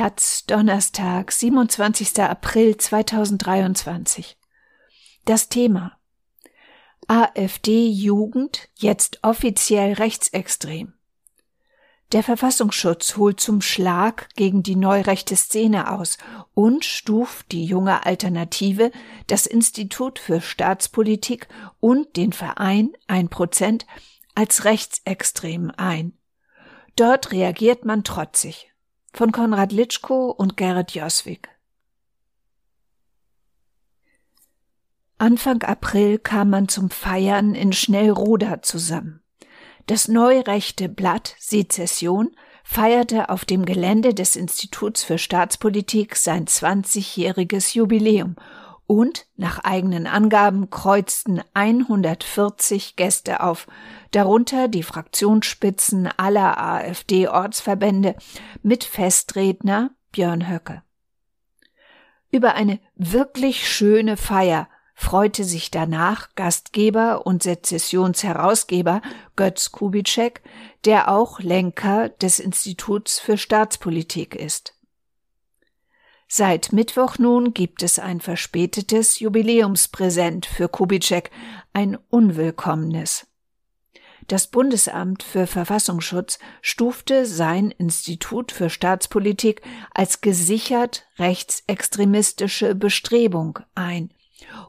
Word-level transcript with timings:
Taz, 0.00 0.46
Donnerstag, 0.46 1.30
27. 1.30 2.20
April 2.20 2.74
2023. 2.74 4.38
Das 5.26 5.50
Thema 5.50 5.98
AfD-Jugend 7.06 8.70
jetzt 8.76 9.18
offiziell 9.20 9.92
rechtsextrem. 9.92 10.94
Der 12.12 12.22
Verfassungsschutz 12.22 13.18
holt 13.18 13.40
zum 13.40 13.60
Schlag 13.60 14.30
gegen 14.36 14.62
die 14.62 14.74
neurechte 14.74 15.36
Szene 15.36 15.92
aus 15.92 16.16
und 16.54 16.86
stuft 16.86 17.52
die 17.52 17.66
junge 17.66 18.06
Alternative, 18.06 18.92
das 19.26 19.44
Institut 19.44 20.18
für 20.18 20.40
Staatspolitik 20.40 21.46
und 21.78 22.16
den 22.16 22.32
Verein 22.32 22.92
1% 23.06 23.84
als 24.34 24.64
rechtsextrem 24.64 25.70
ein. 25.76 26.14
Dort 26.96 27.32
reagiert 27.32 27.84
man 27.84 28.02
trotzig 28.02 28.69
von 29.12 29.32
Konrad 29.32 29.72
Litschko 29.72 30.30
und 30.30 30.56
Gerrit 30.56 30.92
Joswig. 30.92 31.48
Anfang 35.18 35.62
April 35.62 36.18
kam 36.18 36.48
man 36.50 36.68
zum 36.68 36.88
Feiern 36.88 37.54
in 37.54 37.72
Schnellroda 37.72 38.62
zusammen. 38.62 39.22
Das 39.86 40.08
neurechte 40.08 40.88
Blatt 40.88 41.34
Sezession 41.38 42.30
feierte 42.64 43.28
auf 43.28 43.44
dem 43.44 43.66
Gelände 43.66 44.14
des 44.14 44.36
Instituts 44.36 45.02
für 45.02 45.18
Staatspolitik 45.18 46.16
sein 46.16 46.46
20-jähriges 46.46 47.74
Jubiläum 47.74 48.36
und 48.90 49.28
nach 49.36 49.60
eigenen 49.60 50.08
Angaben 50.08 50.68
kreuzten 50.68 51.40
140 51.54 52.96
Gäste 52.96 53.40
auf, 53.40 53.68
darunter 54.10 54.66
die 54.66 54.82
Fraktionsspitzen 54.82 56.08
aller 56.16 56.60
AfD-Ortsverbände 56.60 58.16
mit 58.64 58.82
Festredner 58.82 59.92
Björn 60.10 60.50
Höcke. 60.50 60.82
Über 62.32 62.54
eine 62.54 62.80
wirklich 62.96 63.68
schöne 63.68 64.16
Feier 64.16 64.68
freute 64.96 65.44
sich 65.44 65.70
danach 65.70 66.34
Gastgeber 66.34 67.24
und 67.24 67.44
Sezessionsherausgeber 67.44 69.02
Götz 69.36 69.70
Kubitschek, 69.70 70.42
der 70.84 71.12
auch 71.12 71.38
Lenker 71.38 72.08
des 72.08 72.40
Instituts 72.40 73.20
für 73.20 73.38
Staatspolitik 73.38 74.34
ist. 74.34 74.79
Seit 76.32 76.72
Mittwoch 76.72 77.18
nun 77.18 77.54
gibt 77.54 77.82
es 77.82 77.98
ein 77.98 78.20
verspätetes 78.20 79.18
Jubiläumspräsent 79.18 80.46
für 80.46 80.68
Kubitschek, 80.68 81.32
ein 81.72 81.98
unwillkommenes. 82.08 83.26
Das 84.28 84.46
Bundesamt 84.46 85.24
für 85.24 85.48
Verfassungsschutz 85.48 86.38
stufte 86.62 87.26
sein 87.26 87.72
Institut 87.72 88.52
für 88.52 88.70
Staatspolitik 88.70 89.62
als 89.92 90.20
gesichert 90.20 91.04
rechtsextremistische 91.18 92.76
Bestrebung 92.76 93.58
ein 93.74 94.14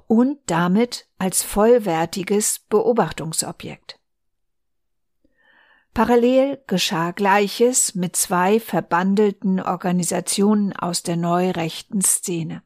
und 0.08 0.39
damit 0.48 1.06
als 1.20 1.44
vollwertiges 1.44 2.66
Beobachtungsobjekt. 2.70 4.00
Parallel 5.94 6.61
geschah 6.67 7.11
Gleiches 7.11 7.95
mit 7.95 8.16
zwei 8.16 8.61
verbandelten 8.61 9.59
Organisationen 9.59 10.73
aus 10.73 11.03
der 11.03 11.17
neurechten 11.17 12.02
Szene. 12.02 12.64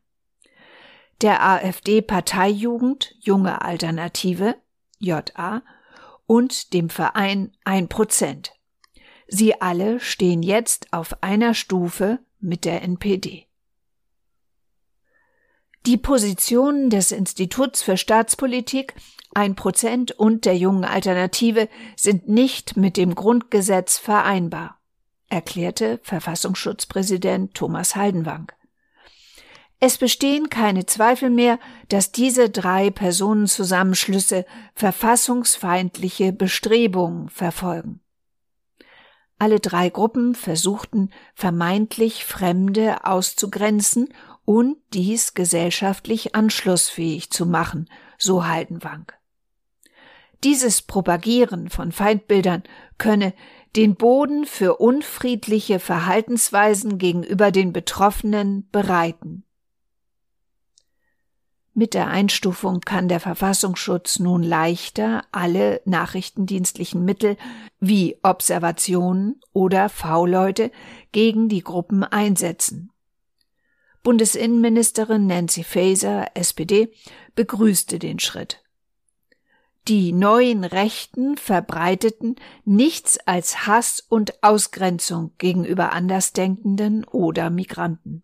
Der 1.21 1.43
AfD-Parteijugend 1.43 3.15
Junge 3.19 3.61
Alternative, 3.63 4.55
JA, 4.99 5.63
und 6.27 6.73
dem 6.73 6.89
Verein 6.89 7.51
1%. 7.65 8.51
Sie 9.27 9.59
alle 9.59 9.99
stehen 9.99 10.43
jetzt 10.43 10.93
auf 10.93 11.23
einer 11.23 11.55
Stufe 11.55 12.19
mit 12.39 12.63
der 12.63 12.83
NPD. 12.83 13.47
Die 15.85 15.97
Positionen 15.97 16.89
des 16.89 17.11
Instituts 17.11 17.83
für 17.83 17.95
Staatspolitik, 17.95 18.95
ein 19.35 19.53
Prozent 19.53 20.13
und 20.13 20.45
der 20.45 20.57
jungen 20.57 20.83
Alternative 20.83 21.69
sind 21.95 22.27
nicht 22.27 22.75
mit 22.75 22.97
dem 22.97 23.13
Grundgesetz 23.13 23.99
vereinbar, 23.99 24.79
erklärte 25.29 25.99
Verfassungsschutzpräsident 26.01 27.53
Thomas 27.53 27.95
Haldenwang. 27.95 28.51
Es 29.79 29.99
bestehen 29.99 30.49
keine 30.49 30.87
Zweifel 30.87 31.29
mehr, 31.29 31.59
dass 31.89 32.11
diese 32.11 32.49
drei 32.49 32.89
Personenzusammenschlüsse 32.89 34.45
verfassungsfeindliche 34.73 36.33
Bestrebungen 36.33 37.29
verfolgen. 37.29 37.99
Alle 39.37 39.59
drei 39.59 39.89
Gruppen 39.89 40.33
versuchten 40.33 41.11
vermeintlich 41.35 42.25
Fremde 42.25 43.05
auszugrenzen 43.05 44.09
und 44.45 44.77
dies 44.93 45.33
gesellschaftlich 45.33 46.35
anschlussfähig 46.35 47.31
zu 47.31 47.45
machen, 47.45 47.89
so 48.17 48.45
Haldenwang. 48.45 49.11
Dieses 50.43 50.83
Propagieren 50.83 51.69
von 51.69 51.91
Feindbildern 51.91 52.63
könne 52.97 53.33
den 53.75 53.95
Boden 53.95 54.45
für 54.45 54.77
unfriedliche 54.77 55.79
Verhaltensweisen 55.79 56.97
gegenüber 56.97 57.51
den 57.51 57.73
Betroffenen 57.73 58.69
bereiten. 58.71 59.43
Mit 61.73 61.93
der 61.93 62.07
Einstufung 62.07 62.79
kann 62.79 63.09
der 63.09 63.19
Verfassungsschutz 63.19 64.19
nun 64.19 64.43
leichter 64.43 65.25
alle 65.33 65.81
nachrichtendienstlichen 65.83 67.03
Mittel 67.03 67.35
wie 67.81 68.17
Observationen 68.23 69.41
oder 69.51 69.89
V-Leute 69.89 70.71
gegen 71.11 71.49
die 71.49 71.63
Gruppen 71.63 72.05
einsetzen. 72.05 72.91
Bundesinnenministerin 74.05 75.25
Nancy 75.25 75.63
Faeser, 75.63 76.27
SPD, 76.35 76.93
begrüßte 77.33 77.97
den 77.97 78.19
Schritt. 78.19 78.61
Die 79.87 80.13
neuen 80.13 80.63
Rechten 80.63 81.37
verbreiteten 81.37 82.35
nichts 82.65 83.17
als 83.25 83.65
Hass 83.65 84.05
und 84.07 84.43
Ausgrenzung 84.43 85.31
gegenüber 85.39 85.91
Andersdenkenden 85.91 87.03
oder 87.05 87.49
Migranten. 87.49 88.21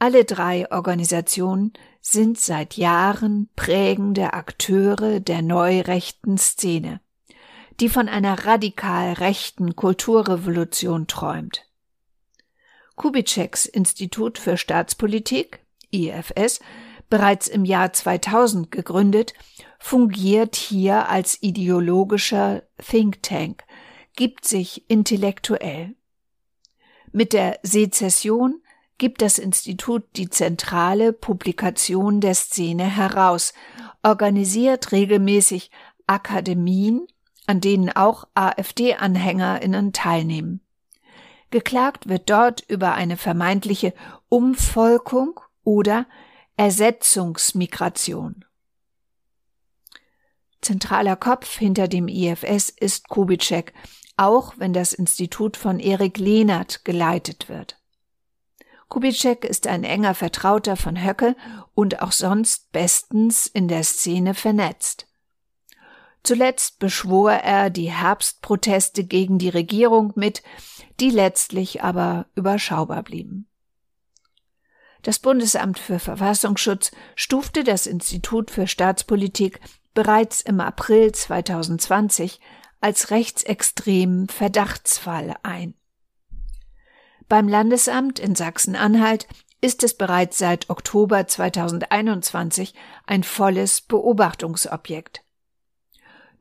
Alle 0.00 0.24
drei 0.24 0.68
Organisationen 0.72 1.72
sind 2.00 2.36
seit 2.36 2.76
Jahren 2.76 3.48
prägende 3.54 4.32
Akteure 4.32 5.20
der 5.20 5.42
neurechten 5.42 6.36
Szene, 6.36 7.00
die 7.78 7.88
von 7.88 8.08
einer 8.08 8.44
radikal 8.44 9.12
rechten 9.12 9.76
Kulturrevolution 9.76 11.06
träumt. 11.06 11.64
Kubitscheks 13.02 13.66
Institut 13.66 14.38
für 14.38 14.56
Staatspolitik, 14.56 15.58
IFS, 15.90 16.60
bereits 17.10 17.48
im 17.48 17.64
Jahr 17.64 17.92
2000 17.92 18.70
gegründet, 18.70 19.34
fungiert 19.80 20.54
hier 20.54 21.08
als 21.08 21.42
ideologischer 21.42 22.62
Think 22.78 23.20
Tank, 23.24 23.64
gibt 24.14 24.44
sich 24.44 24.88
intellektuell. 24.88 25.96
Mit 27.10 27.32
der 27.32 27.58
Sezession 27.64 28.62
gibt 28.98 29.20
das 29.20 29.40
Institut 29.40 30.04
die 30.14 30.30
zentrale 30.30 31.12
Publikation 31.12 32.20
der 32.20 32.36
Szene 32.36 32.84
heraus, 32.84 33.52
organisiert 34.04 34.92
regelmäßig 34.92 35.72
Akademien, 36.06 37.08
an 37.48 37.60
denen 37.60 37.90
auch 37.90 38.28
AfD-AnhängerInnen 38.36 39.92
teilnehmen. 39.92 40.60
Geklagt 41.52 42.08
wird 42.08 42.30
dort 42.30 42.62
über 42.62 42.94
eine 42.94 43.18
vermeintliche 43.18 43.92
Umvolkung 44.30 45.38
oder 45.62 46.06
Ersetzungsmigration. 46.56 48.46
Zentraler 50.62 51.14
Kopf 51.14 51.58
hinter 51.58 51.88
dem 51.88 52.08
IFS 52.08 52.70
ist 52.70 53.10
Kubitschek, 53.10 53.74
auch 54.16 54.54
wenn 54.56 54.72
das 54.72 54.94
Institut 54.94 55.58
von 55.58 55.78
Erik 55.78 56.16
Lehnert 56.16 56.86
geleitet 56.86 57.50
wird. 57.50 57.78
Kubitschek 58.88 59.44
ist 59.44 59.66
ein 59.66 59.84
enger 59.84 60.14
Vertrauter 60.14 60.78
von 60.78 61.04
Höcke 61.04 61.36
und 61.74 62.00
auch 62.00 62.12
sonst 62.12 62.72
bestens 62.72 63.46
in 63.46 63.68
der 63.68 63.84
Szene 63.84 64.32
vernetzt. 64.32 65.06
Zuletzt 66.22 66.78
beschwor 66.78 67.32
er 67.32 67.70
die 67.70 67.90
Herbstproteste 67.90 69.04
gegen 69.04 69.38
die 69.38 69.48
Regierung 69.48 70.12
mit, 70.14 70.42
die 71.00 71.10
letztlich 71.10 71.82
aber 71.82 72.26
überschaubar 72.34 73.02
blieben. 73.02 73.48
Das 75.02 75.18
Bundesamt 75.18 75.80
für 75.80 75.98
Verfassungsschutz 75.98 76.92
stufte 77.16 77.64
das 77.64 77.88
Institut 77.88 78.52
für 78.52 78.68
Staatspolitik 78.68 79.58
bereits 79.94 80.40
im 80.40 80.60
April 80.60 81.10
2020 81.10 82.38
als 82.80 83.10
rechtsextremen 83.10 84.28
Verdachtsfall 84.28 85.34
ein. 85.42 85.74
Beim 87.28 87.48
Landesamt 87.48 88.20
in 88.20 88.36
Sachsen-Anhalt 88.36 89.26
ist 89.60 89.82
es 89.82 89.94
bereits 89.94 90.38
seit 90.38 90.70
Oktober 90.70 91.26
2021 91.26 92.74
ein 93.06 93.22
volles 93.24 93.80
Beobachtungsobjekt. 93.80 95.22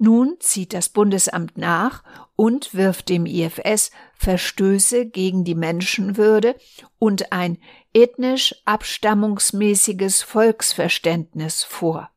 Nun 0.03 0.37
zieht 0.39 0.73
das 0.73 0.89
Bundesamt 0.89 1.59
nach 1.59 2.03
und 2.35 2.73
wirft 2.73 3.07
dem 3.07 3.27
IFS 3.27 3.91
Verstöße 4.15 5.05
gegen 5.05 5.43
die 5.43 5.53
Menschenwürde 5.53 6.55
und 6.97 7.31
ein 7.31 7.59
ethnisch 7.93 8.55
abstammungsmäßiges 8.65 10.23
Volksverständnis 10.23 11.61
vor. 11.61 12.09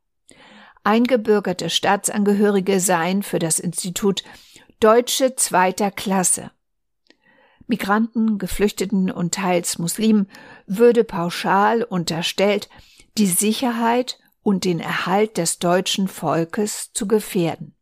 Eingebürgerte 0.82 1.69
Staatsangehörige 1.69 2.81
seien 2.81 3.22
für 3.22 3.38
das 3.38 3.58
Institut 3.58 4.25
Deutsche 4.81 5.36
zweiter 5.36 5.90
Klasse. 5.90 6.52
Migranten, 7.66 8.38
Geflüchteten 8.38 9.10
und 9.10 9.34
teils 9.34 9.78
Muslimen 9.78 10.31
würde 10.66 11.04
pauschal 11.04 11.82
unterstellt, 11.82 12.70
die 13.19 13.26
Sicherheit 13.26 14.19
und 14.44 14.64
den 14.64 14.79
Erhalt 14.79 15.38
des 15.38 15.58
deutschen 15.58 16.06
Volkes 16.06 16.93
zu 16.93 17.08
gefährden. 17.08 17.75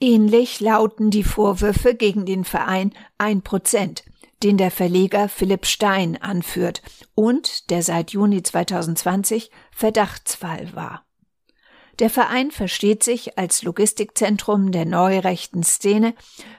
Ähnlich 0.00 0.60
lauten 0.60 1.10
die 1.10 1.24
Vorwürfe 1.24 1.94
gegen 1.94 2.24
den 2.24 2.44
Verein 2.44 2.94
Ein 3.18 3.42
Prozent, 3.42 4.04
den 4.42 4.56
der 4.56 4.70
Verleger 4.70 5.28
Philipp 5.28 5.66
Stein 5.66 6.20
anführt 6.20 6.82
und 7.14 7.70
der 7.70 7.82
seit 7.82 8.12
Juni 8.12 8.42
2020 8.42 9.50
Verdachtsfall 9.70 10.74
war. 10.74 11.04
Der 11.98 12.10
Verein 12.10 12.50
versteht 12.50 13.02
sich 13.02 13.38
als 13.38 13.62
Logistikzentrum 13.62 14.72
der 14.72 14.86
neurechten 14.86 15.62
Szene, 15.62 16.14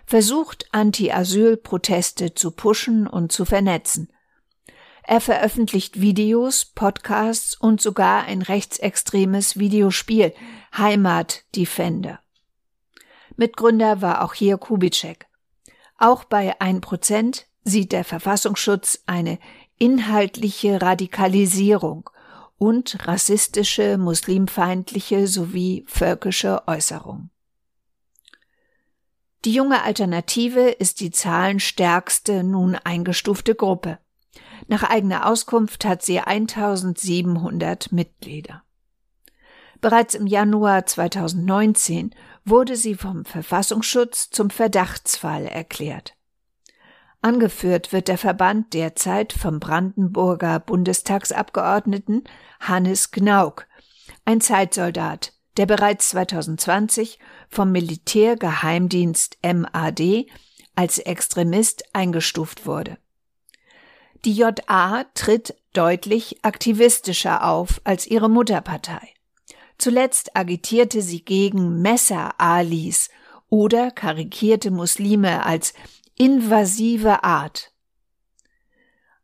versucht 0.05 0.67
Anti-Asyl-Proteste 0.71 2.35
zu 2.35 2.51
pushen 2.51 3.07
und 3.07 3.31
zu 3.31 3.45
vernetzen. 3.45 4.09
Er 5.05 5.19
veröffentlicht 5.19 5.99
Videos, 5.99 6.65
Podcasts 6.65 7.55
und 7.55 7.81
sogar 7.81 8.23
ein 8.23 8.41
rechtsextremes 8.41 9.59
Videospiel, 9.59 10.33
Heimat 10.77 11.43
Defender. 11.55 12.19
Mitgründer 13.35 14.01
war 14.01 14.23
auch 14.23 14.33
hier 14.33 14.57
Kubitschek. 14.57 15.27
Auch 15.97 16.23
bei 16.23 16.59
1% 16.59 17.43
sieht 17.63 17.91
der 17.91 18.03
Verfassungsschutz 18.05 19.03
eine 19.05 19.39
inhaltliche 19.77 20.81
Radikalisierung 20.81 22.09
und 22.57 23.05
rassistische, 23.07 23.97
muslimfeindliche 23.97 25.27
sowie 25.27 25.83
völkische 25.87 26.65
Äußerungen. 26.67 27.29
Die 29.43 29.53
junge 29.53 29.83
Alternative 29.83 30.69
ist 30.69 31.01
die 31.01 31.11
zahlenstärkste 31.11 32.45
nun 32.45 32.75
eingestufte 32.75 33.55
Gruppe. 33.55 33.99
Nach 34.67 34.83
eigener 34.83 35.27
Auskunft 35.27 35.85
hat 35.85 36.01
sie 36.03 36.19
1700 36.19 37.91
Mitglieder. 37.91 38.63
Bereits 39.81 40.15
im 40.15 40.27
Januar 40.27 40.85
2019 40.85 42.15
wurde 42.45 42.75
sie 42.75 42.95
vom 42.95 43.25
Verfassungsschutz 43.25 44.29
zum 44.29 44.49
Verdachtsfall 44.49 45.45
erklärt. 45.45 46.15
Angeführt 47.21 47.93
wird 47.93 48.07
der 48.07 48.17
Verband 48.17 48.73
derzeit 48.73 49.33
vom 49.33 49.59
Brandenburger 49.59 50.59
Bundestagsabgeordneten 50.59 52.23
Hannes 52.59 53.11
Gnauk, 53.11 53.67
ein 54.25 54.41
Zeitsoldat, 54.41 55.33
der 55.57 55.65
bereits 55.65 56.09
2020 56.09 57.19
vom 57.49 57.71
Militärgeheimdienst 57.71 59.37
MAD 59.43 60.27
als 60.75 60.97
Extremist 60.97 61.83
eingestuft 61.93 62.65
wurde. 62.65 62.97
Die 64.25 64.33
JA 64.33 65.03
tritt 65.15 65.53
deutlich 65.73 66.37
aktivistischer 66.43 67.45
auf 67.45 67.81
als 67.83 68.07
ihre 68.07 68.29
Mutterpartei. 68.29 69.09
Zuletzt 69.77 70.37
agitierte 70.37 71.01
sie 71.01 71.25
gegen 71.25 71.81
Messer-Alis 71.81 73.09
oder 73.49 73.91
karikierte 73.91 74.71
Muslime 74.71 75.45
als 75.45 75.73
invasive 76.17 77.25
Art. 77.25 77.73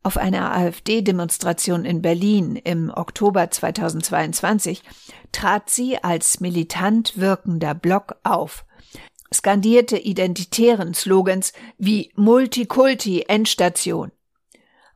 Auf 0.04 0.18
einer 0.18 0.54
AfD-Demonstration 0.54 1.86
in 1.86 2.02
Berlin 2.02 2.58
im 2.58 2.92
Oktober 2.94 3.50
2022 3.50 4.84
trat 5.32 5.70
sie 5.70 6.04
als 6.04 6.42
militant 6.42 7.18
wirkender 7.18 7.74
Block 7.74 8.16
auf, 8.24 8.66
skandierte 9.34 9.98
identitären 9.98 10.94
Slogans 10.94 11.54
wie 11.78 12.12
Multikulti 12.16 13.24
Endstation. 13.28 14.12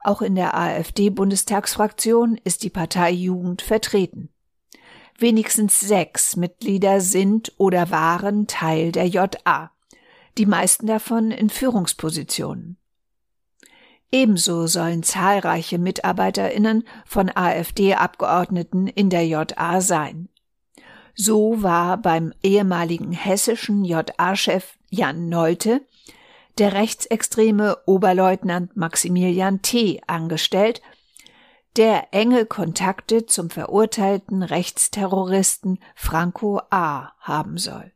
Auch 0.04 0.22
in 0.22 0.36
der 0.36 0.58
AfD-Bundestagsfraktion 0.58 2.38
ist 2.44 2.64
die 2.64 2.70
Partei 2.70 3.12
Jugend 3.12 3.62
vertreten. 3.62 4.30
Wenigstens 5.18 5.80
sechs 5.80 6.36
Mitglieder 6.36 7.00
sind 7.00 7.54
oder 7.58 7.92
waren 7.92 8.48
Teil 8.48 8.92
der 8.92 9.08
JA 9.08 9.74
die 10.38 10.46
meisten 10.46 10.88
davon 10.88 11.32
in 11.32 11.50
Führungspositionen. 11.50 12.78
Ebenso 14.12 14.68
sollen 14.68 15.02
zahlreiche 15.04 15.80
Mitarbeiterinnen 15.80 16.84
von 17.06 17.32
AfD-Abgeordneten 17.34 18.88
in 18.88 19.10
der 19.10 19.26
JA 19.26 19.82
sein. 19.82 20.30
So 21.16 21.62
war 21.62 21.98
beim 21.98 22.34
ehemaligen 22.44 23.12
hessischen 23.12 23.86
JA-Chef 23.86 24.78
Jan 24.90 25.30
Nolte 25.30 25.82
der 26.58 26.74
rechtsextreme 26.74 27.78
Oberleutnant 27.86 28.76
Maximilian 28.76 29.62
T. 29.62 30.02
angestellt, 30.08 30.82
der 31.76 32.14
enge 32.14 32.46
Kontakte 32.46 33.26
zum 33.26 33.50
verurteilten 33.50 34.44
Rechtsterroristen 34.44 35.80
Franco 35.96 36.62
A. 36.70 37.14
haben 37.20 37.58
soll. 37.58 37.92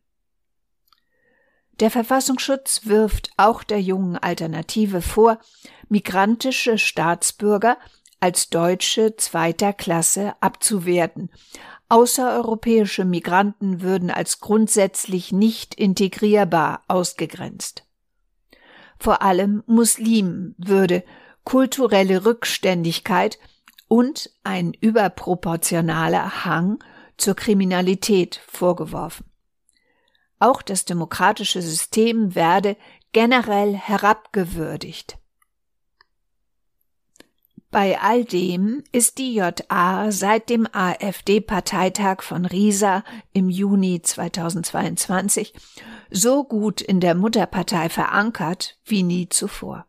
Der 1.79 1.91
Verfassungsschutz 1.91 2.81
wirft 2.85 3.29
auch 3.37 3.63
der 3.63 3.79
jungen 3.79 4.17
Alternative 4.17 5.03
vor, 5.03 5.37
migrantische 5.89 6.79
Staatsbürger 6.79 7.77
als 8.19 8.49
Deutsche 8.49 9.15
zweiter 9.15 9.73
Klasse 9.73 10.33
abzuwerten. 10.41 11.29
Außereuropäische 11.89 13.05
Migranten 13.05 13.81
würden 13.81 14.09
als 14.09 14.39
grundsätzlich 14.39 15.31
nicht 15.31 15.75
integrierbar 15.75 16.83
ausgegrenzt. 16.87 17.86
Vor 18.99 19.21
allem 19.21 19.63
Muslimen 19.67 20.55
würde 20.57 21.03
kulturelle 21.43 22.25
Rückständigkeit 22.25 23.39
und 23.87 24.29
ein 24.43 24.73
überproportionaler 24.73 26.45
Hang 26.45 26.83
zur 27.17 27.35
Kriminalität 27.35 28.41
vorgeworfen. 28.47 29.25
Auch 30.39 30.61
das 30.61 30.85
demokratische 30.85 31.61
System 31.61 32.35
werde 32.35 32.77
generell 33.11 33.73
herabgewürdigt. 33.73 35.17
Bei 37.71 37.99
all 37.99 38.23
dem 38.23 38.83
ist 38.91 39.17
die 39.17 39.33
JA 39.35 40.11
seit 40.11 40.49
dem 40.49 40.67
AfD-Parteitag 40.71 42.21
von 42.21 42.45
Riesa 42.45 43.03
im 43.33 43.49
Juni 43.49 44.01
2022 44.01 45.53
so 46.11 46.43
gut 46.43 46.81
in 46.81 46.99
der 46.99 47.15
Mutterpartei 47.15 47.89
verankert 47.89 48.77
wie 48.85 49.03
nie 49.03 49.29
zuvor. 49.29 49.85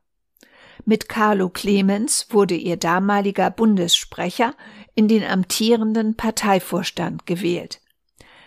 Mit 0.85 1.09
Carlo 1.09 1.49
Clemens 1.49 2.29
wurde 2.31 2.55
ihr 2.55 2.77
damaliger 2.77 3.51
Bundessprecher 3.51 4.55
in 4.95 5.09
den 5.09 5.25
amtierenden 5.25 6.17
Parteivorstand 6.17 7.27
gewählt. 7.27 7.81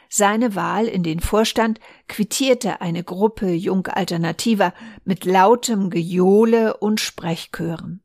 Seine 0.09 0.55
Wahl 0.55 0.87
in 0.87 1.03
den 1.03 1.21
Vorstand 1.21 1.79
quittierte 2.07 2.81
eine 2.81 3.03
Gruppe 3.03 3.51
Jungalternativer 3.51 4.73
mit 5.05 5.23
lautem 5.23 5.89
Gejohle 5.89 6.77
und 6.77 6.99
Sprechchören. 6.99 8.01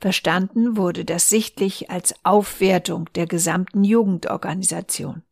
Verstanden 0.00 0.76
wurde 0.76 1.04
das 1.04 1.28
sichtlich 1.28 1.90
als 1.90 2.14
Aufwertung 2.24 3.10
der 3.14 3.26
gesamten 3.26 3.84
Jugendorganisation. 3.84 5.22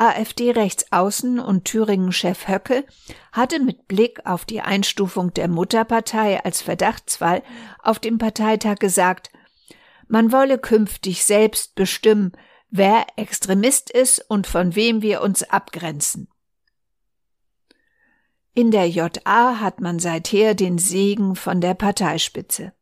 AfD-Rechtsaußen 0.00 1.38
und 1.38 1.66
Thüringen-Chef 1.66 2.48
Höcke 2.48 2.86
hatte 3.32 3.60
mit 3.60 3.86
Blick 3.86 4.24
auf 4.24 4.46
die 4.46 4.62
Einstufung 4.62 5.34
der 5.34 5.46
Mutterpartei 5.46 6.42
als 6.42 6.62
Verdachtsfall 6.62 7.42
auf 7.82 7.98
dem 7.98 8.16
Parteitag 8.16 8.76
gesagt, 8.78 9.30
man 10.08 10.32
wolle 10.32 10.58
künftig 10.58 11.24
selbst 11.24 11.74
bestimmen, 11.74 12.32
wer 12.70 13.06
Extremist 13.16 13.90
ist 13.90 14.24
und 14.28 14.46
von 14.46 14.74
wem 14.74 15.02
wir 15.02 15.20
uns 15.20 15.42
abgrenzen. 15.42 16.28
In 18.54 18.70
der 18.70 18.88
JA 18.88 19.60
hat 19.60 19.80
man 19.80 19.98
seither 19.98 20.54
den 20.54 20.78
Segen 20.78 21.36
von 21.36 21.60
der 21.60 21.74
Parteispitze. 21.74 22.72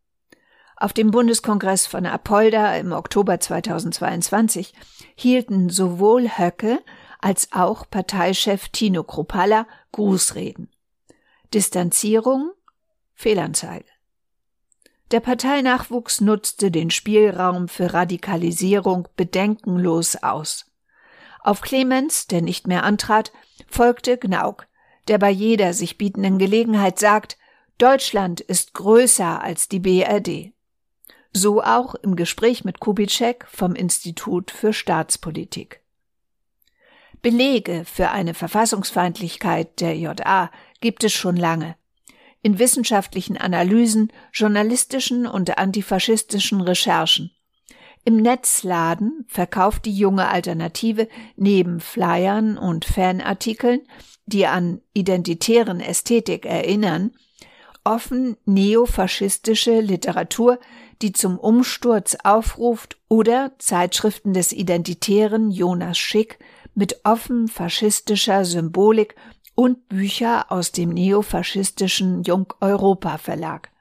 Auf 0.77 0.93
dem 0.93 1.11
Bundeskongress 1.11 1.89
von 1.89 2.07
Apolda 2.07 2.77
im 2.77 2.93
Oktober 2.93 3.41
2022 3.41 4.73
hielten 5.17 5.69
sowohl 5.69 6.29
Höcke 6.39 6.79
als 7.19 7.53
auch 7.53 7.89
Parteichef 7.91 8.69
Tino 8.69 9.03
Kropalla 9.03 9.67
Grußreden. 9.93 10.71
Distanzierung, 11.53 12.53
Fehlanzeige. 13.15 13.87
Der 15.11 15.21
Parteinachwuchs 15.21 16.21
nutzte 16.21 16.71
den 16.71 16.91
Spielraum 16.91 17.69
für 17.69 17.95
Radikalisierung 17.95 19.09
bedenkenlos 19.17 20.17
aus. 20.17 20.67
Auf 21.41 21.63
Clemens, 21.63 22.27
der 22.27 22.43
nicht 22.43 22.67
mehr 22.67 22.83
antrat, 22.83 23.33
folgte 23.67 24.19
Gnauk, 24.19 24.67
der 25.09 25.19
bei 25.19 25.31
jeder 25.31 25.73
sich 25.73 25.97
bietenden 25.97 26.39
Gelegenheit 26.39 26.99
sagt, 26.99 27.39
Deutschland 27.79 28.41
ist 28.41 28.75
größer 28.75 29.41
als 29.41 29.69
die 29.69 29.79
BRD. 29.79 30.53
So 31.33 31.63
auch 31.63 31.95
im 31.95 32.17
Gespräch 32.17 32.65
mit 32.65 32.81
Kubitschek 32.81 33.47
vom 33.49 33.75
Institut 33.75 34.51
für 34.51 34.73
Staatspolitik. 34.73 35.81
Belege 37.23 37.85
für 37.85 38.11
eine 38.11 38.35
Verfassungsfeindlichkeit 38.35 39.81
der 39.81 39.97
JA 39.97 40.51
gibt 40.81 41.05
es 41.05 41.13
schon 41.13 41.37
lange. 41.37 41.77
In 42.43 42.59
wissenschaftlichen 42.59 43.37
Analysen, 43.37 44.13
journalistischen 44.33 45.27
und 45.27 45.59
antifaschistischen 45.59 46.61
Recherchen. 46.61 47.33
Im 48.05 48.17
Netzladen 48.17 49.27
verkauft 49.29 49.85
die 49.85 49.93
junge 49.93 50.29
Alternative 50.29 51.09
neben 51.37 51.81
Flyern 51.81 52.57
und 52.57 52.85
Fanartikeln, 52.85 53.83
die 54.27 54.47
an 54.47 54.81
identitären 54.95 55.81
Ästhetik 55.81 56.47
erinnern, 56.47 57.13
offen 57.85 58.37
neofaschistische 58.45 59.81
Literatur, 59.81 60.59
die 61.03 61.13
zum 61.13 61.39
Umsturz 61.39 62.17
aufruft 62.23 62.99
oder 63.09 63.53
Zeitschriften 63.59 64.33
des 64.33 64.53
Identitären 64.53 65.51
Jonas 65.51 65.99
Schick 65.99 66.39
mit 66.79 67.01
offen 67.03 67.49
faschistischer 67.49 68.45
Symbolik 68.45 69.17
und 69.57 69.89
Bücher 69.89 70.53
aus 70.53 70.71
dem 70.71 70.91
neofaschistischen 70.91 72.23
Jung 72.23 72.55
Europa 72.61 73.19
Verlag. 73.19 73.73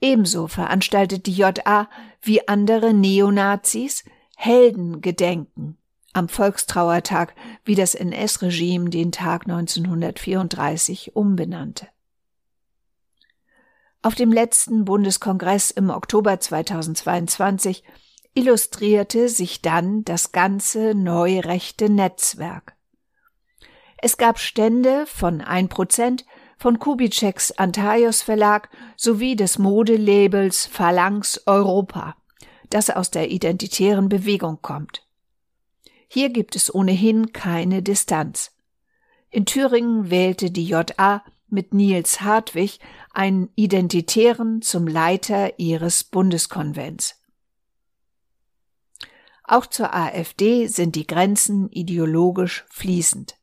Ebenso 0.00 0.46
veranstaltet 0.46 1.26
die 1.26 1.34
JA 1.34 1.90
wie 2.22 2.48
andere 2.48 2.94
Neonazis 2.94 4.04
Heldengedenken 4.34 5.76
am 6.14 6.30
Volkstrauertag, 6.30 7.34
wie 7.66 7.74
das 7.74 7.94
NS-Regime 7.94 8.88
den 8.88 9.12
Tag 9.12 9.42
1934 9.42 11.14
umbenannte. 11.14 11.86
Auf 14.00 14.14
dem 14.14 14.32
letzten 14.32 14.86
Bundeskongress 14.86 15.70
im 15.70 15.90
Oktober 15.90 16.40
2022 16.40 17.84
illustrierte 18.34 19.28
sich 19.28 19.62
dann 19.62 20.04
das 20.04 20.32
ganze 20.32 20.94
neurechte 20.94 21.90
Netzwerk. 21.90 22.76
Es 23.98 24.16
gab 24.16 24.38
Stände 24.38 25.04
von 25.06 25.42
1% 25.42 26.24
von 26.56 26.78
Kubitscheks 26.78 27.52
Antaios 27.52 28.22
Verlag 28.22 28.68
sowie 28.96 29.36
des 29.36 29.58
Modelabels 29.58 30.66
Phalanx 30.66 31.42
Europa, 31.46 32.16
das 32.70 32.90
aus 32.90 33.10
der 33.10 33.30
identitären 33.30 34.08
Bewegung 34.08 34.58
kommt. 34.62 35.06
Hier 36.06 36.30
gibt 36.30 36.56
es 36.56 36.74
ohnehin 36.74 37.32
keine 37.32 37.82
Distanz. 37.82 38.56
In 39.30 39.46
Thüringen 39.46 40.10
wählte 40.10 40.50
die 40.50 40.66
JA 40.66 41.22
mit 41.48 41.74
Niels 41.74 42.20
Hartwig 42.20 42.78
einen 43.12 43.50
Identitären 43.54 44.62
zum 44.62 44.86
Leiter 44.86 45.58
ihres 45.58 46.04
Bundeskonvents. 46.04 47.19
Auch 49.50 49.66
zur 49.66 49.92
AfD 49.92 50.68
sind 50.68 50.94
die 50.94 51.08
Grenzen 51.08 51.70
ideologisch 51.70 52.64
fließend. 52.70 53.34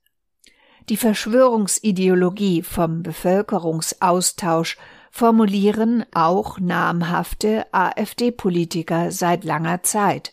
Die 0.87 0.95
Verschwörungsideologie 0.95 2.63
vom 2.63 3.03
Bevölkerungsaustausch 3.03 4.77
formulieren 5.11 6.05
auch 6.13 6.59
namhafte 6.59 7.65
AfD-Politiker 7.73 9.11
seit 9.11 9.43
langer 9.43 9.83
Zeit. 9.83 10.31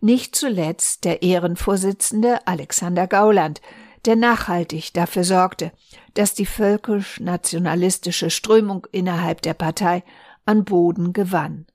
Nicht 0.00 0.34
zuletzt 0.34 1.04
der 1.04 1.22
Ehrenvorsitzende 1.22 2.44
Alexander 2.48 3.06
Gauland, 3.06 3.60
der 4.04 4.16
nachhaltig 4.16 4.92
dafür 4.94 5.22
sorgte, 5.22 5.70
dass 6.14 6.34
die 6.34 6.46
völkisch-nationalistische 6.46 8.30
Strömung 8.30 8.88
innerhalb 8.90 9.42
der 9.42 9.54
Partei 9.54 10.02
an 10.44 10.64
Boden 10.64 11.12
gewann. 11.12 11.66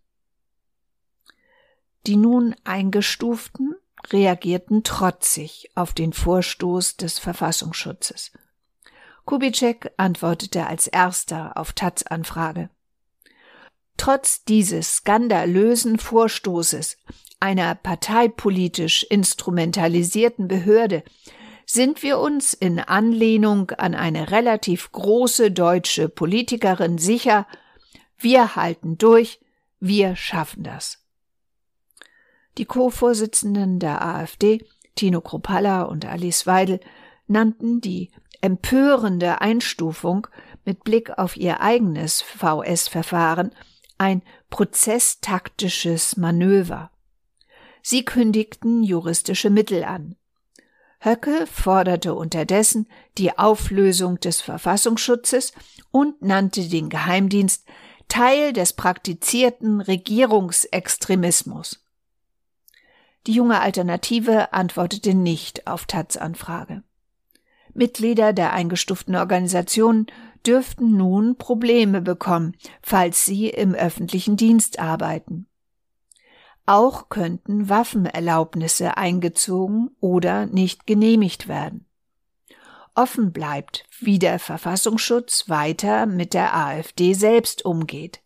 Die 2.08 2.16
nun 2.16 2.56
Eingestuften 2.64 3.76
reagierten 4.12 4.84
trotzig 4.84 5.70
auf 5.76 5.92
den 5.92 6.14
Vorstoß 6.14 6.96
des 6.96 7.20
Verfassungsschutzes. 7.20 8.32
Kubitschek 9.26 9.92
antwortete 9.98 10.68
als 10.68 10.88
erster 10.88 11.58
auf 11.58 11.74
Taz 11.74 12.04
Anfrage. 12.04 12.70
Trotz 13.98 14.46
dieses 14.46 14.98
skandalösen 14.98 16.00
Vorstoßes 16.00 16.98
einer 17.42 17.76
parteipolitisch 17.76 19.04
instrumentalisierten 19.04 20.48
Behörde 20.48 21.04
sind 21.66 22.04
wir 22.04 22.20
uns 22.20 22.54
in 22.54 22.80
Anlehnung 22.80 23.72
an 23.72 23.96
eine 23.96 24.32
relativ 24.32 24.94
große 24.94 25.52
deutsche 25.52 26.08
Politikerin 26.08 26.98
sicher, 26.98 27.48
wir 28.18 28.56
halten 28.56 28.98
durch, 28.98 29.42
wir 29.82 30.16
schaffen 30.16 30.64
das. 30.64 31.07
Die 32.58 32.66
Co-Vorsitzenden 32.66 33.80
der 33.80 34.04
AfD, 34.04 34.66
Tino 34.96 35.22
Kropalla 35.22 35.84
und 35.84 36.06
Alice 36.06 36.48
Weidel, 36.48 36.80
nannten 37.28 37.82
die 37.82 38.12
empörende 38.42 39.42
Einstufung 39.42 40.28
mit 40.66 40.84
Blick 40.84 41.18
auf 41.18 41.38
ihr 41.38 41.62
eigenes 41.62 42.22
VS-Verfahren 42.22 43.52
ein 43.98 44.22
prozesstaktisches 44.50 46.18
Manöver. 46.18 46.92
Sie 47.82 48.06
kündigten 48.06 48.84
juristische 48.84 49.50
Mittel 49.50 49.84
an. 49.84 50.16
Höcke 51.00 51.46
forderte 51.48 52.16
unterdessen 52.16 52.88
die 53.18 53.38
Auflösung 53.38 54.20
des 54.20 54.42
Verfassungsschutzes 54.42 55.54
und 55.92 56.22
nannte 56.22 56.68
den 56.68 56.90
Geheimdienst 56.90 57.66
Teil 58.08 58.52
des 58.52 58.74
praktizierten 58.74 59.82
Regierungsextremismus. 59.82 61.87
Die 63.26 63.34
junge 63.34 63.60
Alternative 63.60 64.54
antwortete 64.54 65.14
nicht 65.14 65.68
auf 65.68 65.86
Taz 65.86 66.16
Anfrage. 66.18 66.84
Mitglieder 67.74 68.34
der 68.34 68.54
eingestuften 68.54 69.16
Organisationen 69.16 70.08
dürften 70.46 70.96
nun 70.96 71.38
Probleme 71.38 72.02
bekommen, 72.02 72.56
falls 72.82 73.26
sie 73.26 73.50
im 73.50 73.74
öffentlichen 73.74 74.38
Dienst 74.38 74.80
arbeiten. 74.80 75.48
Auch 76.66 77.10
könnten 77.10 77.70
Waffenerlaubnisse 77.70 78.98
eingezogen 78.98 79.92
oder 80.00 80.46
nicht 80.48 80.86
genehmigt 80.88 81.48
werden. 81.48 81.86
Offen 82.96 83.32
bleibt, 83.32 83.86
wie 84.00 84.18
der 84.20 84.40
Verfassungsschutz 84.40 85.48
weiter 85.48 86.08
mit 86.08 86.34
der 86.34 86.56
AfD 86.56 87.14
selbst 87.14 87.64
umgeht. 87.64 88.22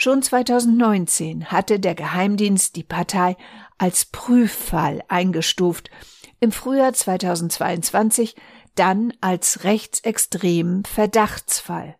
Schon 0.00 0.22
2019 0.22 1.46
hatte 1.46 1.80
der 1.80 1.96
Geheimdienst 1.96 2.76
die 2.76 2.84
Partei 2.84 3.36
als 3.78 4.04
Prüffall 4.04 5.02
eingestuft, 5.08 5.90
im 6.38 6.52
Frühjahr 6.52 6.92
2022 6.92 8.36
dann 8.76 9.12
als 9.20 9.64
rechtsextremen 9.64 10.84
Verdachtsfall. 10.84 11.96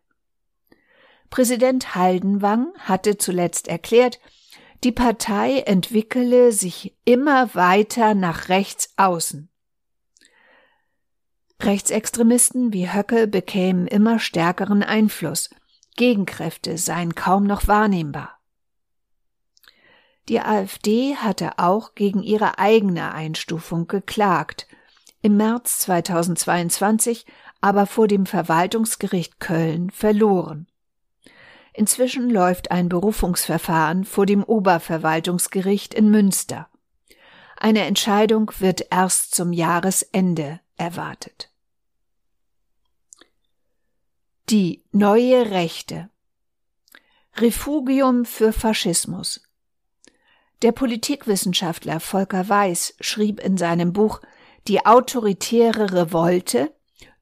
Präsident 1.29 1.97
Haldenwang 1.97 2.69
hatte 2.79 3.19
zuletzt 3.19 3.67
erklärt, 3.67 4.21
die 4.85 4.93
Partei 4.93 5.59
entwickele 5.67 6.53
sich 6.53 6.97
immer 7.05 7.53
weiter 7.57 8.15
nach 8.15 8.49
rechts 8.49 8.93
außen. 8.97 9.51
Rechtsextremisten 11.61 12.73
wie 12.73 12.93
Höcke 12.93 13.27
bekämen 13.27 13.89
immer 13.89 14.21
stärkeren 14.21 14.85
Einfluss, 14.85 15.51
Gegenkräfte 15.99 16.79
seien 16.79 17.15
kaum 17.15 17.45
noch 17.45 17.67
wahrnehmbar. 17.67 18.39
Die 20.29 20.41
AfD 20.41 21.17
hatte 21.17 21.59
auch 21.59 21.95
gegen 21.95 22.23
ihre 22.23 22.59
eigene 22.59 23.13
Einstufung 23.13 23.89
geklagt, 23.89 24.67
im 25.23 25.37
März 25.37 25.81
2022 25.81 27.27
aber 27.61 27.87
vor 27.87 28.07
dem 28.07 28.27
Verwaltungsgericht 28.27 29.41
Köln 29.41 29.91
verloren. 29.91 30.69
Inzwischen 31.73 32.31
läuft 32.31 32.71
ein 32.71 32.89
Berufungsverfahren 32.89 34.05
vor 34.05 34.25
dem 34.25 34.45
Oberverwaltungsgericht 34.45 35.95
in 35.95 36.11
Münster. 36.11 36.69
Eine 37.57 37.85
Entscheidung 37.87 38.53
wird 38.61 38.87
erst 38.93 39.35
zum 39.35 39.53
Jahresende 39.53 40.61
erwartet. 40.77 41.51
Die 44.51 44.83
neue 44.93 45.51
Rechte. 45.51 46.09
Refugium 47.37 48.25
für 48.25 48.55
Faschismus. 48.55 49.43
Der 50.63 50.73
Politikwissenschaftler 50.73 52.01
Volker 52.01 52.49
Weiß 52.49 52.95
schrieb 52.99 53.41
in 53.41 53.59
seinem 53.59 53.93
Buch 53.93 54.23
Die 54.67 54.87
autoritäre 54.87 55.93
Revolte 55.93 56.73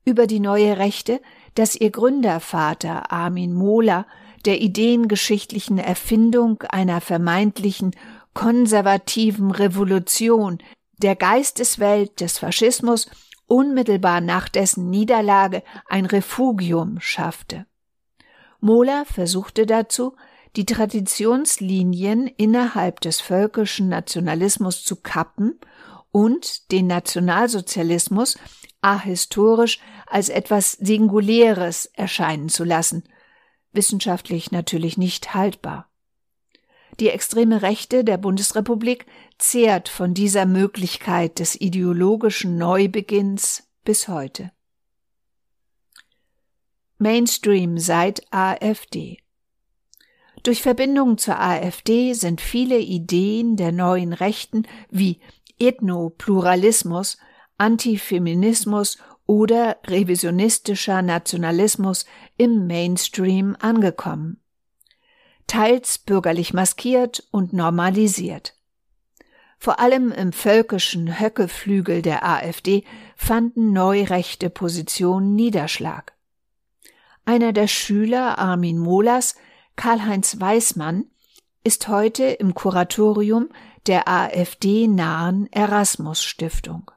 über 0.04 0.28
die 0.28 0.38
neue 0.38 0.78
Rechte, 0.78 1.20
dass 1.56 1.74
ihr 1.74 1.90
Gründervater 1.90 3.10
Armin 3.10 3.54
Mohler 3.54 4.06
der 4.44 4.60
ideengeschichtlichen 4.60 5.78
Erfindung 5.78 6.62
einer 6.68 7.00
vermeintlichen 7.00 7.96
konservativen 8.34 9.50
Revolution 9.50 10.58
der 10.98 11.16
Geisteswelt 11.16 12.20
des 12.20 12.38
Faschismus 12.38 13.08
unmittelbar 13.46 14.20
nach 14.20 14.48
dessen 14.48 14.90
Niederlage 14.90 15.62
ein 15.88 16.06
Refugium 16.06 17.00
schaffte. 17.00 17.66
Mohler 18.60 19.04
versuchte 19.04 19.66
dazu, 19.66 20.16
die 20.56 20.64
Traditionslinien 20.64 22.26
innerhalb 22.26 23.00
des 23.00 23.20
völkischen 23.20 23.88
Nationalismus 23.88 24.84
zu 24.84 24.96
kappen 24.96 25.60
und 26.10 26.72
den 26.72 26.86
Nationalsozialismus 26.86 28.38
ahistorisch 28.80 29.80
als 30.06 30.28
etwas 30.28 30.72
Singuläres 30.72 31.86
erscheinen 31.86 32.48
zu 32.48 32.64
lassen, 32.64 33.04
wissenschaftlich 33.72 34.50
natürlich 34.50 34.96
nicht 34.96 35.34
haltbar. 35.34 35.90
Die 37.00 37.10
extreme 37.10 37.62
Rechte 37.62 38.04
der 38.04 38.16
Bundesrepublik 38.16 39.06
zehrt 39.38 39.88
von 39.88 40.14
dieser 40.14 40.46
Möglichkeit 40.46 41.38
des 41.38 41.60
ideologischen 41.60 42.56
Neubeginns 42.56 43.68
bis 43.84 44.08
heute. 44.08 44.50
Mainstream 46.98 47.78
seit 47.78 48.22
AfD 48.32 49.18
durch 50.46 50.62
Verbindung 50.62 51.18
zur 51.18 51.40
AfD 51.40 52.12
sind 52.12 52.40
viele 52.40 52.78
Ideen 52.78 53.56
der 53.56 53.72
neuen 53.72 54.12
Rechten 54.12 54.62
wie 54.90 55.18
Ethnopluralismus, 55.58 57.18
Antifeminismus 57.58 58.98
oder 59.26 59.78
revisionistischer 59.88 61.02
Nationalismus 61.02 62.06
im 62.36 62.68
Mainstream 62.68 63.56
angekommen. 63.58 64.40
Teils 65.46 65.98
bürgerlich 65.98 66.52
maskiert 66.52 67.26
und 67.30 67.52
normalisiert. 67.52 68.54
Vor 69.58 69.80
allem 69.80 70.12
im 70.12 70.32
völkischen 70.32 71.18
Höckeflügel 71.18 72.02
der 72.02 72.24
AfD 72.24 72.84
fanden 73.16 73.72
neurechte 73.72 74.50
Positionen 74.50 75.34
Niederschlag. 75.34 76.12
Einer 77.24 77.52
der 77.52 77.66
Schüler 77.66 78.38
Armin 78.38 78.78
Molas 78.78 79.34
Karl-Heinz 79.76 80.40
Weismann 80.40 81.06
ist 81.64 81.88
heute 81.88 82.24
im 82.24 82.54
Kuratorium 82.54 83.48
der 83.86 84.08
AfD-nahen 84.08 85.52
Erasmus 85.52 86.22
Stiftung. 86.22 86.90